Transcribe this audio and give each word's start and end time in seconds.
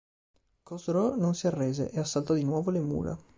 Cosroe 0.63 1.15
non 1.15 1.35
si 1.35 1.45
arrese 1.45 1.91
e 1.91 1.99
assaltò 1.99 2.33
di 2.33 2.43
nuovo 2.43 2.71
le 2.71 2.79
mura. 2.79 3.15